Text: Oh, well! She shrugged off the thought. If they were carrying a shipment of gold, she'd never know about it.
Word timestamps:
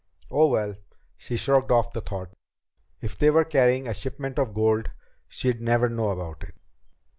Oh, 0.31 0.47
well! 0.47 0.77
She 1.15 1.37
shrugged 1.37 1.71
off 1.71 1.91
the 1.91 2.01
thought. 2.01 2.31
If 3.01 3.15
they 3.15 3.29
were 3.29 3.45
carrying 3.45 3.87
a 3.87 3.93
shipment 3.93 4.39
of 4.39 4.55
gold, 4.55 4.89
she'd 5.27 5.61
never 5.61 5.89
know 5.89 6.09
about 6.09 6.41
it. 6.43 6.55